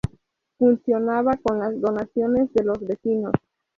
[0.57, 3.33] Funcionaba con las donaciones de los vecinos.